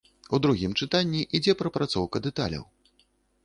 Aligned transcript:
У 0.35 0.37
другім 0.45 0.71
чытанні 0.85 1.21
ідзе 1.39 1.57
прапрацоўка 1.61 2.25
дэталяў. 2.29 2.69